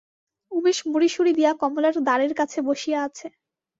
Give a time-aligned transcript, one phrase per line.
[0.51, 3.27] উমেশ মুড়িসুড়ি দিয়া কমলার দ্বারের কাছে বসিয়া আছে।